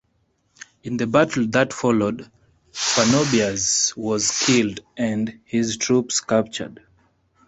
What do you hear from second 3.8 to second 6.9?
was killed, and his troops captured.